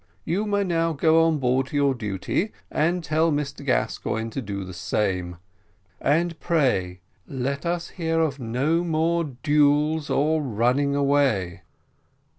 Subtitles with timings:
[0.25, 4.63] You may now go on board to your duty, and tell Mr Gascoigne to do
[4.63, 5.35] the same;
[5.99, 11.61] and pray let us hear of no more duels or running away."